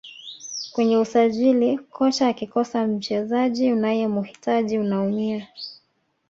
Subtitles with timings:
[0.73, 5.47] kwenye usajili kocha akikosa mchezaji unayemhitaji unaumia